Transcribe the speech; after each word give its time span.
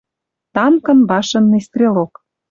Танкын 0.55 0.99
башенный 1.11 1.63
стрелок. 1.67 2.13